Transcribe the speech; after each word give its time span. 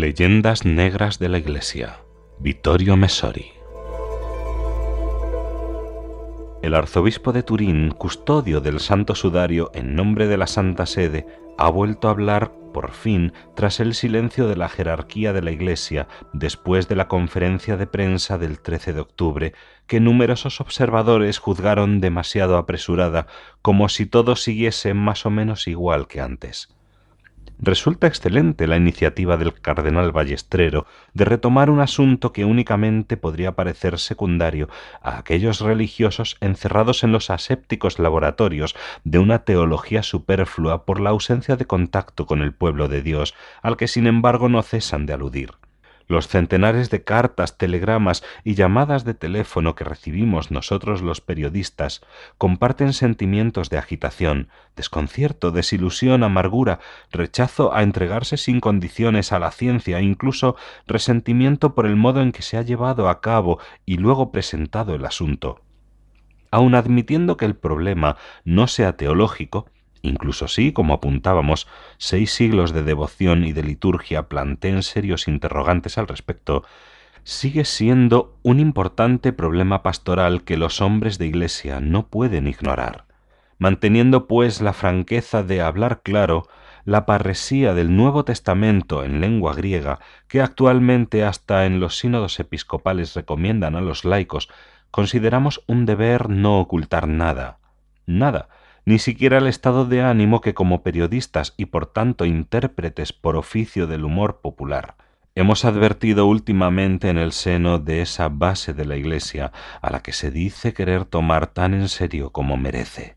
Leyendas 0.00 0.64
Negras 0.64 1.20
de 1.20 1.28
la 1.28 1.38
Iglesia. 1.38 2.00
Vittorio 2.40 2.96
Messori. 2.96 3.52
El 6.62 6.74
arzobispo 6.74 7.32
de 7.32 7.44
Turín, 7.44 7.90
custodio 7.92 8.60
del 8.60 8.80
Santo 8.80 9.14
Sudario 9.14 9.70
en 9.72 9.94
nombre 9.94 10.26
de 10.26 10.36
la 10.36 10.48
Santa 10.48 10.86
Sede, 10.86 11.28
ha 11.58 11.70
vuelto 11.70 12.08
a 12.08 12.10
hablar 12.10 12.50
por 12.72 12.90
fin 12.90 13.32
tras 13.54 13.78
el 13.78 13.94
silencio 13.94 14.48
de 14.48 14.56
la 14.56 14.68
jerarquía 14.68 15.32
de 15.32 15.42
la 15.42 15.52
Iglesia 15.52 16.08
después 16.32 16.88
de 16.88 16.96
la 16.96 17.06
conferencia 17.06 17.76
de 17.76 17.86
prensa 17.86 18.36
del 18.36 18.58
13 18.58 18.94
de 18.94 19.00
octubre, 19.00 19.54
que 19.86 20.00
numerosos 20.00 20.60
observadores 20.60 21.38
juzgaron 21.38 22.00
demasiado 22.00 22.56
apresurada, 22.56 23.28
como 23.62 23.88
si 23.88 24.06
todo 24.06 24.34
siguiese 24.34 24.92
más 24.92 25.24
o 25.24 25.30
menos 25.30 25.68
igual 25.68 26.08
que 26.08 26.20
antes. 26.20 26.74
Resulta 27.58 28.06
excelente 28.08 28.66
la 28.66 28.76
iniciativa 28.76 29.36
del 29.36 29.54
cardenal 29.54 30.12
Ballestrero 30.12 30.86
de 31.14 31.24
retomar 31.24 31.70
un 31.70 31.80
asunto 31.80 32.32
que 32.32 32.44
únicamente 32.44 33.16
podría 33.16 33.52
parecer 33.52 33.98
secundario 33.98 34.68
a 35.00 35.18
aquellos 35.18 35.60
religiosos 35.60 36.36
encerrados 36.40 37.04
en 37.04 37.12
los 37.12 37.30
asépticos 37.30 37.98
laboratorios 37.98 38.74
de 39.04 39.18
una 39.18 39.44
teología 39.44 40.02
superflua 40.02 40.84
por 40.84 41.00
la 41.00 41.10
ausencia 41.10 41.56
de 41.56 41.66
contacto 41.66 42.26
con 42.26 42.42
el 42.42 42.52
pueblo 42.52 42.88
de 42.88 43.02
Dios, 43.02 43.34
al 43.62 43.76
que 43.76 43.88
sin 43.88 44.06
embargo 44.06 44.48
no 44.48 44.62
cesan 44.62 45.06
de 45.06 45.12
aludir. 45.12 45.52
Los 46.06 46.28
centenares 46.28 46.90
de 46.90 47.02
cartas, 47.02 47.56
telegramas 47.56 48.22
y 48.44 48.54
llamadas 48.54 49.04
de 49.04 49.14
teléfono 49.14 49.74
que 49.74 49.84
recibimos 49.84 50.50
nosotros 50.50 51.00
los 51.00 51.22
periodistas 51.22 52.02
comparten 52.36 52.92
sentimientos 52.92 53.70
de 53.70 53.78
agitación, 53.78 54.48
desconcierto, 54.76 55.50
desilusión, 55.50 56.22
amargura, 56.22 56.78
rechazo 57.10 57.74
a 57.74 57.82
entregarse 57.82 58.36
sin 58.36 58.60
condiciones 58.60 59.32
a 59.32 59.38
la 59.38 59.50
ciencia 59.50 59.98
e 59.98 60.02
incluso 60.02 60.56
resentimiento 60.86 61.74
por 61.74 61.86
el 61.86 61.96
modo 61.96 62.20
en 62.20 62.32
que 62.32 62.42
se 62.42 62.58
ha 62.58 62.62
llevado 62.62 63.08
a 63.08 63.22
cabo 63.22 63.58
y 63.86 63.96
luego 63.96 64.30
presentado 64.30 64.94
el 64.94 65.06
asunto. 65.06 65.62
Aun 66.50 66.74
admitiendo 66.74 67.36
que 67.36 67.46
el 67.46 67.56
problema 67.56 68.16
no 68.44 68.68
sea 68.68 68.96
teológico, 68.96 69.66
Incluso 70.04 70.48
si, 70.48 70.72
como 70.72 70.92
apuntábamos, 70.92 71.66
seis 71.96 72.30
siglos 72.30 72.74
de 72.74 72.82
devoción 72.82 73.42
y 73.42 73.52
de 73.52 73.62
liturgia 73.62 74.28
planteen 74.28 74.82
serios 74.82 75.28
interrogantes 75.28 75.96
al 75.96 76.08
respecto, 76.08 76.62
sigue 77.22 77.64
siendo 77.64 78.36
un 78.42 78.60
importante 78.60 79.32
problema 79.32 79.82
pastoral 79.82 80.44
que 80.44 80.58
los 80.58 80.82
hombres 80.82 81.16
de 81.16 81.26
Iglesia 81.26 81.80
no 81.80 82.08
pueden 82.08 82.46
ignorar. 82.46 83.06
Manteniendo, 83.56 84.26
pues, 84.26 84.60
la 84.60 84.74
franqueza 84.74 85.42
de 85.42 85.62
hablar 85.62 86.02
claro, 86.02 86.48
la 86.84 87.06
parresía 87.06 87.72
del 87.72 87.96
Nuevo 87.96 88.26
Testamento 88.26 89.04
en 89.04 89.22
lengua 89.22 89.54
griega, 89.54 90.00
que 90.28 90.42
actualmente 90.42 91.24
hasta 91.24 91.64
en 91.64 91.80
los 91.80 91.96
sínodos 91.96 92.38
episcopales 92.40 93.14
recomiendan 93.14 93.74
a 93.74 93.80
los 93.80 94.04
laicos, 94.04 94.50
consideramos 94.90 95.64
un 95.66 95.86
deber 95.86 96.28
no 96.28 96.60
ocultar 96.60 97.08
nada, 97.08 97.56
nada, 98.04 98.50
ni 98.84 98.98
siquiera 98.98 99.38
el 99.38 99.46
estado 99.46 99.86
de 99.86 100.02
ánimo 100.02 100.40
que 100.40 100.54
como 100.54 100.82
periodistas 100.82 101.54
y 101.56 101.66
por 101.66 101.86
tanto 101.86 102.24
intérpretes 102.24 103.12
por 103.12 103.36
oficio 103.36 103.86
del 103.86 104.04
humor 104.04 104.40
popular 104.40 104.96
hemos 105.36 105.64
advertido 105.64 106.26
últimamente 106.26 107.08
en 107.08 107.18
el 107.18 107.32
seno 107.32 107.78
de 107.78 108.02
esa 108.02 108.28
base 108.28 108.72
de 108.72 108.84
la 108.84 108.96
Iglesia 108.96 109.52
a 109.82 109.90
la 109.90 110.00
que 110.00 110.12
se 110.12 110.30
dice 110.30 110.72
querer 110.72 111.04
tomar 111.04 111.48
tan 111.48 111.74
en 111.74 111.88
serio 111.88 112.30
como 112.30 112.56
merece. 112.56 113.16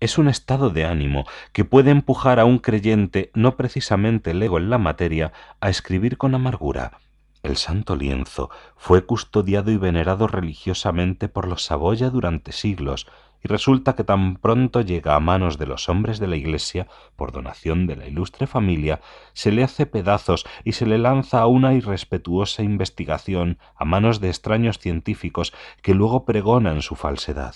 Es 0.00 0.18
un 0.18 0.28
estado 0.28 0.70
de 0.70 0.84
ánimo 0.84 1.24
que 1.52 1.64
puede 1.64 1.90
empujar 1.90 2.40
a 2.40 2.44
un 2.44 2.58
creyente, 2.58 3.30
no 3.34 3.56
precisamente 3.56 4.34
lego 4.34 4.58
en 4.58 4.68
la 4.68 4.78
materia, 4.78 5.32
a 5.60 5.70
escribir 5.70 6.18
con 6.18 6.34
amargura. 6.34 6.98
El 7.42 7.56
santo 7.56 7.94
lienzo 7.94 8.50
fue 8.76 9.06
custodiado 9.06 9.70
y 9.70 9.76
venerado 9.76 10.26
religiosamente 10.26 11.28
por 11.28 11.46
los 11.46 11.64
Saboya 11.64 12.10
durante 12.10 12.52
siglos, 12.52 13.06
y 13.44 13.48
resulta 13.48 13.94
que 13.94 14.04
tan 14.04 14.36
pronto 14.36 14.80
llega 14.80 15.14
a 15.14 15.20
manos 15.20 15.58
de 15.58 15.66
los 15.66 15.90
hombres 15.90 16.18
de 16.18 16.26
la 16.26 16.36
Iglesia, 16.36 16.88
por 17.14 17.30
donación 17.30 17.86
de 17.86 17.94
la 17.94 18.08
ilustre 18.08 18.46
familia, 18.46 19.00
se 19.34 19.52
le 19.52 19.62
hace 19.62 19.84
pedazos 19.84 20.46
y 20.64 20.72
se 20.72 20.86
le 20.86 20.96
lanza 20.96 21.40
a 21.40 21.46
una 21.46 21.74
irrespetuosa 21.74 22.62
investigación 22.62 23.58
a 23.76 23.84
manos 23.84 24.20
de 24.20 24.28
extraños 24.28 24.78
científicos 24.78 25.52
que 25.82 25.92
luego 25.92 26.24
pregonan 26.24 26.80
su 26.80 26.94
falsedad. 26.94 27.54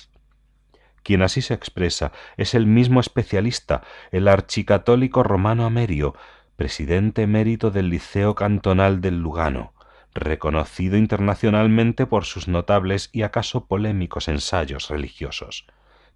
Quien 1.02 1.22
así 1.22 1.40
se 1.40 1.54
expresa 1.54 2.12
es 2.36 2.54
el 2.54 2.66
mismo 2.66 3.00
especialista, 3.00 3.82
el 4.10 4.28
archicatólico 4.28 5.22
romano 5.22 5.64
Amerio, 5.64 6.14
presidente 6.56 7.22
emérito 7.22 7.70
del 7.70 7.88
Liceo 7.88 8.34
Cantonal 8.34 9.00
del 9.00 9.20
Lugano, 9.20 9.72
reconocido 10.14 10.96
internacionalmente 10.96 12.06
por 12.06 12.24
sus 12.24 12.48
notables 12.48 13.10
y 13.12 13.22
acaso 13.22 13.66
polémicos 13.66 14.28
ensayos 14.28 14.88
religiosos 14.88 15.66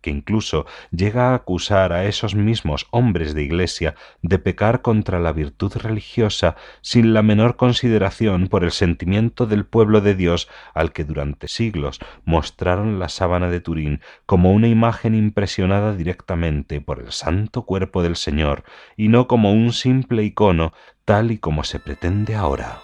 que 0.02 0.10
incluso 0.10 0.66
llega 0.90 1.30
a 1.30 1.34
acusar 1.34 1.94
a 1.94 2.04
esos 2.04 2.34
mismos 2.34 2.86
hombres 2.90 3.32
de 3.34 3.44
Iglesia 3.44 3.94
de 4.20 4.38
pecar 4.38 4.82
contra 4.82 5.18
la 5.18 5.32
virtud 5.32 5.72
religiosa 5.76 6.56
sin 6.82 7.14
la 7.14 7.22
menor 7.22 7.56
consideración 7.56 8.48
por 8.48 8.64
el 8.64 8.72
sentimiento 8.72 9.46
del 9.46 9.64
pueblo 9.64 10.02
de 10.02 10.14
Dios 10.14 10.48
al 10.74 10.92
que 10.92 11.04
durante 11.04 11.48
siglos 11.48 12.00
mostraron 12.24 12.98
la 12.98 13.08
sábana 13.08 13.48
de 13.48 13.60
Turín 13.60 14.00
como 14.26 14.52
una 14.52 14.68
imagen 14.68 15.14
impresionada 15.14 15.94
directamente 15.94 16.80
por 16.80 17.00
el 17.00 17.12
santo 17.12 17.62
cuerpo 17.62 18.02
del 18.02 18.16
Señor 18.16 18.64
y 18.96 19.08
no 19.08 19.28
como 19.28 19.52
un 19.52 19.72
simple 19.72 20.24
icono 20.24 20.72
tal 21.04 21.30
y 21.30 21.38
como 21.38 21.64
se 21.64 21.78
pretende 21.78 22.34
ahora. 22.34 22.80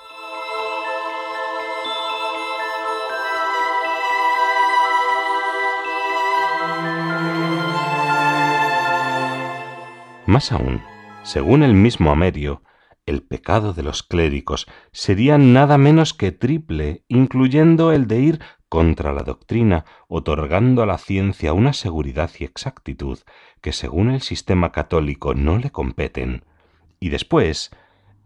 Más 10.28 10.52
aún, 10.52 10.82
según 11.22 11.62
el 11.62 11.72
mismo 11.72 12.10
Amerio, 12.10 12.60
el 13.06 13.22
pecado 13.22 13.72
de 13.72 13.82
los 13.82 14.02
clérigos 14.02 14.66
sería 14.92 15.38
nada 15.38 15.78
menos 15.78 16.12
que 16.12 16.32
triple, 16.32 17.02
incluyendo 17.08 17.92
el 17.92 18.06
de 18.06 18.20
ir 18.20 18.40
contra 18.68 19.14
la 19.14 19.22
doctrina, 19.22 19.86
otorgando 20.06 20.82
a 20.82 20.86
la 20.86 20.98
ciencia 20.98 21.54
una 21.54 21.72
seguridad 21.72 22.30
y 22.38 22.44
exactitud 22.44 23.20
que 23.62 23.72
según 23.72 24.10
el 24.10 24.20
sistema 24.20 24.70
católico 24.70 25.32
no 25.32 25.56
le 25.56 25.70
competen, 25.70 26.44
y 27.00 27.08
después 27.08 27.70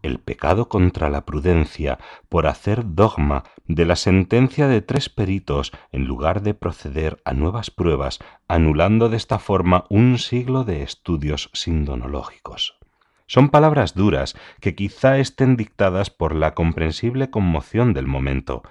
el 0.03 0.19
pecado 0.19 0.69
contra 0.69 1.09
la 1.09 1.25
prudencia 1.25 1.97
por 2.29 2.45
hacer 2.45 2.83
dogma 2.93 3.43
de 3.65 3.85
la 3.85 3.95
sentencia 3.95 4.67
de 4.67 4.81
tres 4.81 5.09
peritos 5.09 5.71
en 5.91 6.05
lugar 6.05 6.43
de 6.43 6.53
proceder 6.53 7.21
a 7.25 7.33
nuevas 7.33 7.71
pruebas, 7.71 8.19
anulando 8.47 9.09
de 9.09 9.17
esta 9.17 9.39
forma 9.39 9.85
un 9.89 10.19
siglo 10.19 10.63
de 10.63 10.83
estudios 10.83 11.49
sindonológicos. 11.53 12.77
Son 13.25 13.49
palabras 13.49 13.95
duras 13.95 14.35
que 14.59 14.75
quizá 14.75 15.17
estén 15.17 15.55
dictadas 15.55 16.09
por 16.09 16.35
la 16.35 16.53
comprensible 16.53 17.31
conmoción 17.31 17.93
del 17.93 18.05
momento, 18.05 18.61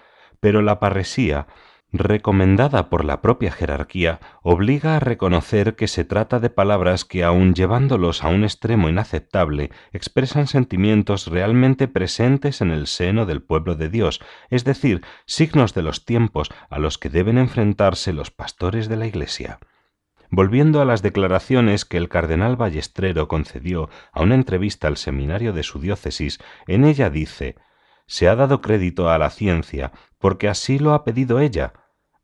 pero 0.41 0.63
la 0.63 0.79
parresía 0.79 1.47
recomendada 1.93 2.89
por 2.89 3.05
la 3.05 3.21
propia 3.21 3.53
jerarquía, 3.53 4.19
obliga 4.43 4.97
a 4.97 5.01
reconocer 5.01 5.77
que 5.77 5.89
se 5.89 6.05
trata 6.05 6.41
de 6.41 6.49
palabras 6.49 7.05
que, 7.05 7.23
aun 7.23 7.55
llevándolos 7.55 8.25
a 8.25 8.29
un 8.29 8.45
extremo 8.45 8.89
inaceptable, 8.89 9.71
expresan 9.93 10.47
sentimientos 10.47 11.27
realmente 11.27 11.89
presentes 11.89 12.63
en 12.63 12.71
el 12.71 12.87
seno 12.87 13.27
del 13.27 13.43
pueblo 13.43 13.75
de 13.75 13.91
Dios, 13.91 14.21
es 14.49 14.65
decir, 14.65 15.03
signos 15.27 15.75
de 15.75 15.83
los 15.83 16.05
tiempos 16.05 16.51
a 16.71 16.79
los 16.79 16.97
que 16.97 17.11
deben 17.11 17.37
enfrentarse 17.37 18.13
los 18.13 18.31
pastores 18.31 18.89
de 18.89 18.97
la 18.97 19.07
Iglesia. 19.07 19.59
Volviendo 20.31 20.81
a 20.81 20.87
las 20.87 21.03
declaraciones 21.03 21.85
que 21.85 21.99
el 21.99 22.09
cardenal 22.09 22.57
Ballestrero 22.57 23.29
concedió 23.29 23.91
a 24.13 24.23
una 24.23 24.35
entrevista 24.35 24.89
al 24.89 24.97
seminario 24.97 25.53
de 25.53 25.63
su 25.63 25.79
diócesis, 25.79 26.39
en 26.67 26.87
ella 26.87 27.11
dice 27.11 27.57
se 28.07 28.29
ha 28.29 28.37
dado 28.37 28.61
crédito 28.61 29.09
a 29.09 29.19
la 29.19 29.31
ciencia 29.31 29.93
porque 30.19 30.49
así 30.49 30.79
lo 30.79 30.93
ha 30.93 31.05
pedido 31.05 31.41
ella, 31.41 31.73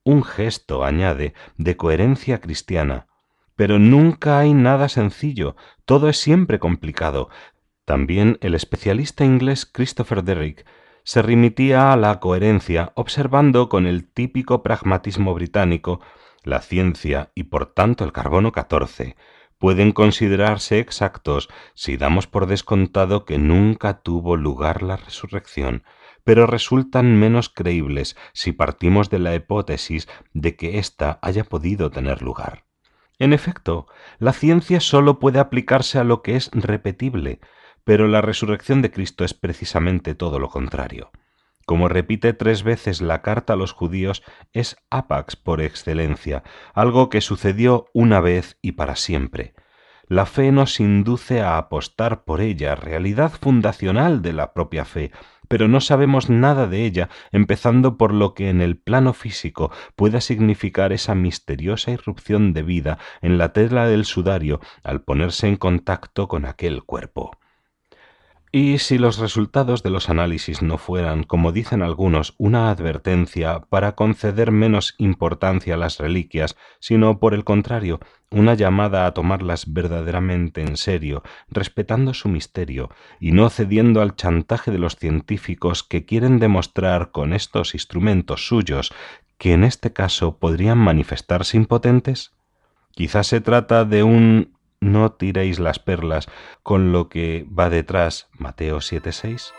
un 0.08 0.24
gesto, 0.24 0.84
añade, 0.84 1.34
de 1.58 1.76
coherencia 1.76 2.40
cristiana. 2.40 3.08
Pero 3.56 3.78
nunca 3.78 4.38
hay 4.38 4.54
nada 4.54 4.88
sencillo, 4.88 5.54
todo 5.84 6.08
es 6.08 6.16
siempre 6.16 6.58
complicado. 6.58 7.28
También 7.84 8.38
el 8.40 8.54
especialista 8.54 9.26
inglés 9.26 9.66
Christopher 9.66 10.24
Derrick 10.24 10.64
se 11.04 11.20
remitía 11.20 11.92
a 11.92 11.96
la 11.98 12.20
coherencia, 12.20 12.90
observando 12.94 13.68
con 13.68 13.86
el 13.86 14.10
típico 14.10 14.62
pragmatismo 14.62 15.34
británico 15.34 16.00
la 16.42 16.62
ciencia 16.62 17.30
y 17.34 17.44
por 17.44 17.66
tanto 17.66 18.04
el 18.04 18.12
carbono 18.12 18.50
14 18.50 19.14
pueden 19.58 19.92
considerarse 19.92 20.78
exactos 20.78 21.48
si 21.74 21.96
damos 21.96 22.26
por 22.26 22.46
descontado 22.46 23.24
que 23.24 23.38
nunca 23.38 24.00
tuvo 24.02 24.36
lugar 24.36 24.82
la 24.82 24.96
resurrección, 24.96 25.82
pero 26.24 26.46
resultan 26.46 27.18
menos 27.18 27.48
creíbles 27.48 28.16
si 28.32 28.52
partimos 28.52 29.10
de 29.10 29.18
la 29.18 29.34
hipótesis 29.34 30.08
de 30.32 30.56
que 30.56 30.78
ésta 30.78 31.18
haya 31.22 31.44
podido 31.44 31.90
tener 31.90 32.22
lugar. 32.22 32.64
En 33.18 33.32
efecto, 33.32 33.86
la 34.18 34.32
ciencia 34.32 34.80
sólo 34.80 35.18
puede 35.18 35.40
aplicarse 35.40 35.98
a 35.98 36.04
lo 36.04 36.22
que 36.22 36.36
es 36.36 36.50
repetible, 36.52 37.40
pero 37.82 38.06
la 38.06 38.20
resurrección 38.20 38.80
de 38.80 38.92
Cristo 38.92 39.24
es 39.24 39.34
precisamente 39.34 40.14
todo 40.14 40.38
lo 40.38 40.48
contrario. 40.50 41.10
Como 41.68 41.88
repite 41.88 42.32
tres 42.32 42.62
veces 42.62 43.02
la 43.02 43.20
carta 43.20 43.52
a 43.52 43.56
los 43.56 43.72
judíos, 43.72 44.22
es 44.54 44.78
apax 44.88 45.36
por 45.36 45.60
excelencia, 45.60 46.42
algo 46.72 47.10
que 47.10 47.20
sucedió 47.20 47.90
una 47.92 48.22
vez 48.22 48.56
y 48.62 48.72
para 48.72 48.96
siempre. 48.96 49.52
La 50.06 50.24
fe 50.24 50.50
nos 50.50 50.80
induce 50.80 51.42
a 51.42 51.58
apostar 51.58 52.24
por 52.24 52.40
ella, 52.40 52.74
realidad 52.74 53.32
fundacional 53.38 54.22
de 54.22 54.32
la 54.32 54.54
propia 54.54 54.86
fe, 54.86 55.10
pero 55.46 55.68
no 55.68 55.82
sabemos 55.82 56.30
nada 56.30 56.66
de 56.66 56.86
ella, 56.86 57.10
empezando 57.32 57.98
por 57.98 58.14
lo 58.14 58.32
que 58.32 58.48
en 58.48 58.62
el 58.62 58.78
plano 58.78 59.12
físico 59.12 59.70
pueda 59.94 60.22
significar 60.22 60.94
esa 60.94 61.14
misteriosa 61.14 61.90
irrupción 61.90 62.54
de 62.54 62.62
vida 62.62 62.98
en 63.20 63.36
la 63.36 63.52
tela 63.52 63.86
del 63.88 64.06
sudario 64.06 64.60
al 64.84 65.02
ponerse 65.02 65.48
en 65.48 65.56
contacto 65.56 66.28
con 66.28 66.46
aquel 66.46 66.82
cuerpo. 66.84 67.32
Y 68.50 68.78
si 68.78 68.96
los 68.96 69.18
resultados 69.18 69.82
de 69.82 69.90
los 69.90 70.08
análisis 70.08 70.62
no 70.62 70.78
fueran, 70.78 71.22
como 71.22 71.52
dicen 71.52 71.82
algunos, 71.82 72.34
una 72.38 72.70
advertencia 72.70 73.60
para 73.68 73.94
conceder 73.94 74.52
menos 74.52 74.94
importancia 74.96 75.74
a 75.74 75.76
las 75.76 75.98
reliquias, 75.98 76.56
sino 76.80 77.20
por 77.20 77.34
el 77.34 77.44
contrario, 77.44 78.00
una 78.30 78.54
llamada 78.54 79.06
a 79.06 79.12
tomarlas 79.12 79.72
verdaderamente 79.72 80.62
en 80.62 80.78
serio, 80.78 81.22
respetando 81.50 82.14
su 82.14 82.28
misterio 82.28 82.90
y 83.20 83.32
no 83.32 83.50
cediendo 83.50 84.00
al 84.00 84.16
chantaje 84.16 84.70
de 84.70 84.78
los 84.78 84.96
científicos 84.96 85.82
que 85.82 86.06
quieren 86.06 86.38
demostrar 86.38 87.10
con 87.10 87.34
estos 87.34 87.74
instrumentos 87.74 88.46
suyos 88.46 88.92
que 89.36 89.52
en 89.52 89.64
este 89.64 89.92
caso 89.92 90.38
podrían 90.38 90.78
manifestarse 90.78 91.56
impotentes? 91.56 92.32
Quizás 92.92 93.28
se 93.28 93.40
trata 93.40 93.84
de 93.84 94.02
un 94.02 94.57
no 94.80 95.12
tiréis 95.12 95.58
las 95.58 95.78
perlas 95.78 96.28
con 96.62 96.92
lo 96.92 97.08
que 97.08 97.46
va 97.56 97.70
detrás 97.70 98.28
Mateo 98.32 98.78
7:6. 98.80 99.52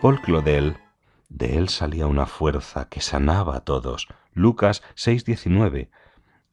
Paul 0.00 0.18
Claudel, 0.22 0.78
de 1.28 1.58
él 1.58 1.68
salía 1.68 2.06
una 2.06 2.24
fuerza 2.24 2.88
que 2.88 3.02
sanaba 3.02 3.56
a 3.56 3.60
todos. 3.60 4.08
Lucas 4.32 4.82
6:19. 4.94 5.90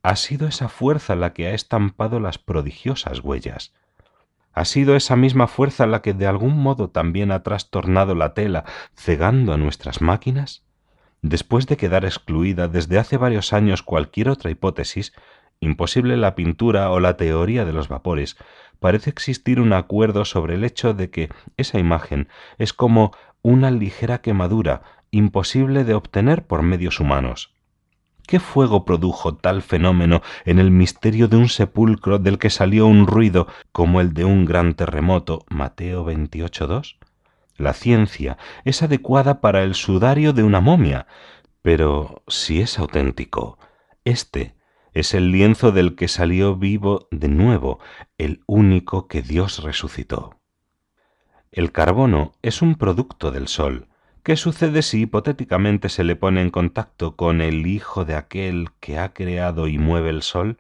Ha 0.04 0.15
sido 0.18 0.48
esa 0.48 0.68
fuerza 0.68 1.15
la 1.15 1.33
que 1.33 1.48
ha 1.48 1.54
estampado 1.54 2.19
las 2.19 2.38
prodigiosas 2.38 3.21
huellas. 3.21 3.74
Ha 4.57 4.65
sido 4.65 4.95
esa 4.95 5.15
misma 5.15 5.45
fuerza 5.45 5.86
la 5.86 6.01
que 6.01 6.15
de 6.15 6.25
algún 6.25 6.57
modo 6.57 6.89
también 6.89 7.31
ha 7.31 7.44
trastornado 7.44 8.15
la 8.15 8.33
tela, 8.33 8.65
cegando 8.95 9.54
a 9.54 9.57
nuestras 9.57 10.01
máquinas? 10.01 10.63
Después 11.21 11.68
de 11.68 11.77
quedar 11.77 12.06
excluida 12.06 12.68
desde 12.68 12.98
hace 12.98 13.18
varios 13.18 13.54
años 13.54 13.83
cualquier 13.83 14.30
otra 14.30 14.50
hipótesis, 14.50 15.13
imposible 15.59 16.18
la 16.18 16.33
pintura 16.33 16.89
o 16.89 17.00
la 17.00 17.18
teoría 17.18 17.65
de 17.65 17.71
los 17.71 17.88
vapores, 17.88 18.36
parece 18.80 19.12
existir 19.12 19.59
un 19.62 19.74
acuerdo 19.74 20.25
sobre 20.25 20.56
el 20.56 20.63
hecho 20.63 20.95
de 20.95 21.12
que 21.12 21.30
esa 21.57 21.77
imagen 21.77 22.27
es 22.57 22.74
como 22.74 23.12
una 23.44 23.69
ligera 23.69 24.21
quemadura 24.21 24.81
imposible 25.12 25.83
de 25.83 25.94
obtener 25.94 26.48
por 26.48 26.63
medios 26.63 27.00
humanos. 27.00 27.54
¿Qué 28.27 28.41
fuego 28.41 28.83
produjo 28.83 29.35
tal 29.35 29.62
fenómeno 29.62 30.21
en 30.44 30.59
el 30.59 30.69
misterio 30.69 31.29
de 31.29 31.38
un 31.38 31.47
sepulcro 31.47 32.19
del 32.19 32.39
que 32.39 32.50
salió 32.50 32.85
un 32.85 33.07
ruido 33.07 33.47
como 33.71 34.01
el 34.01 34.13
de 34.13 34.25
un 34.25 34.44
gran 34.44 34.74
terremoto? 34.74 35.45
Mateo 35.50 36.06
28.2. 36.06 36.97
La 37.56 37.71
ciencia 37.71 38.38
es 38.65 38.83
adecuada 38.83 39.39
para 39.39 39.63
el 39.63 39.75
sudario 39.75 40.33
de 40.33 40.44
una 40.44 40.59
momia, 40.59 41.07
pero 41.62 42.21
si 42.27 42.59
es 42.59 42.77
auténtico, 42.77 43.59
este 44.03 44.56
es 44.91 45.13
el 45.13 45.31
lienzo 45.31 45.71
del 45.71 45.95
que 45.95 46.09
salió 46.09 46.57
vivo 46.57 47.07
de 47.12 47.30
nuevo, 47.30 47.80
el 48.18 48.41
único 48.45 49.07
que 49.07 49.21
Dios 49.21 49.63
resucitó. 49.63 50.35
El 51.53 51.71
carbono 51.71 52.33
es 52.41 52.62
un 52.62 52.75
producto 52.75 53.31
del 53.31 53.47
sol, 53.47 53.88
¿Qué 54.27 54.35
sucede 54.35 54.81
si 54.81 55.03
hipotéticamente 55.03 55.88
se 55.88 56.03
le 56.03 56.18
pone 56.18 56.41
en 56.41 56.50
contacto 56.50 57.15
con 57.15 57.39
el 57.39 57.65
hijo 57.65 58.03
de 58.03 58.15
aquel 58.15 58.71
que 58.81 59.00
ha 59.00 59.13
creado 59.13 59.69
y 59.69 59.77
mueve 59.77 60.09
el 60.09 60.21
sol? 60.21 60.59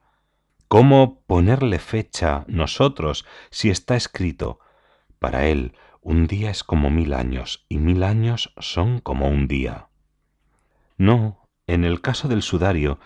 ¿Cómo 0.69 1.21
ponerle 1.27 1.77
fecha 1.77 2.45
nosotros 2.47 3.25
si 3.49 3.69
está 3.69 3.97
escrito? 3.97 4.61
Para 5.19 5.47
él 5.47 5.73
un 5.99 6.27
día 6.27 6.49
es 6.49 6.63
como 6.63 6.89
mil 6.89 7.13
años 7.13 7.65
y 7.67 7.79
mil 7.79 8.03
años 8.03 8.53
son 8.57 9.01
como 9.01 9.27
un 9.27 9.49
día. 9.49 9.89
No, 10.97 11.45
en 11.67 11.83
el 11.83 11.99
caso 11.99 12.29
del 12.29 12.43
sudario, 12.43 13.01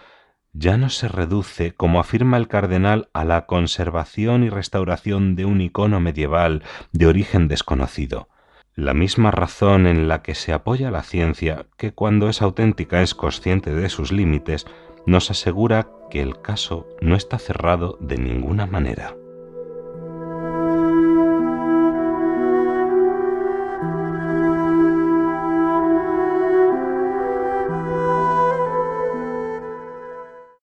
ya 0.53 0.77
no 0.77 0.91
se 0.91 1.07
reduce, 1.07 1.73
como 1.73 1.99
afirma 1.99 2.37
el 2.37 2.47
cardenal, 2.47 3.09
a 3.13 3.25
la 3.25 3.47
conservación 3.47 4.43
y 4.43 4.49
restauración 4.49 5.35
de 5.35 5.45
un 5.45 5.59
icono 5.59 5.99
medieval 5.99 6.61
de 6.91 7.07
origen 7.07 7.47
desconocido 7.47 8.29
la 8.75 8.93
misma 8.93 9.31
razón 9.31 9.85
en 9.87 10.07
la 10.07 10.21
que 10.21 10.35
se 10.35 10.53
apoya 10.53 10.91
la 10.91 11.03
ciencia, 11.03 11.65
que 11.77 11.91
cuando 11.91 12.29
es 12.29 12.41
auténtica 12.41 13.01
es 13.01 13.13
consciente 13.13 13.73
de 13.73 13.89
sus 13.89 14.11
límites, 14.11 14.65
nos 15.05 15.31
asegura 15.31 15.87
que 16.09 16.21
el 16.21 16.41
caso 16.41 16.87
no 17.01 17.15
está 17.15 17.37
cerrado 17.37 17.97
de 17.99 18.17
ninguna 18.17 18.65
manera. 18.65 19.15